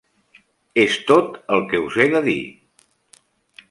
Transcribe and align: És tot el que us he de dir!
És 0.85 0.95
tot 1.11 1.37
el 1.59 1.63
que 1.69 1.85
us 1.91 2.01
he 2.05 2.11
de 2.17 2.25
dir! 2.33 2.43